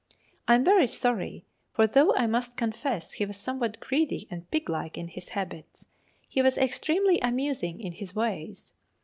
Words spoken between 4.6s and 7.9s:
like in his habits, he was extremely amusing